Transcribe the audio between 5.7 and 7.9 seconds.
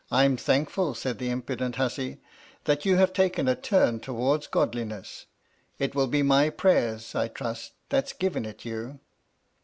It will be my prayers, I trust,